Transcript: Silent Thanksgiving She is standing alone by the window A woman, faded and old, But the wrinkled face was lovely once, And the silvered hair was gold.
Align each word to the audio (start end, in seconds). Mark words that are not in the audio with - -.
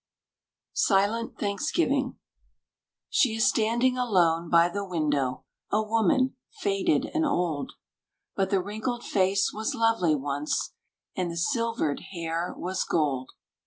Silent 0.73 1.37
Thanksgiving 1.37 2.17
She 3.07 3.35
is 3.35 3.47
standing 3.47 3.99
alone 3.99 4.49
by 4.49 4.67
the 4.67 4.83
window 4.83 5.43
A 5.71 5.83
woman, 5.83 6.35
faded 6.59 7.05
and 7.13 7.23
old, 7.23 7.73
But 8.35 8.49
the 8.49 8.63
wrinkled 8.63 9.03
face 9.03 9.53
was 9.53 9.75
lovely 9.75 10.15
once, 10.15 10.73
And 11.15 11.29
the 11.29 11.37
silvered 11.37 11.99
hair 12.13 12.51
was 12.57 12.83
gold. 12.83 13.33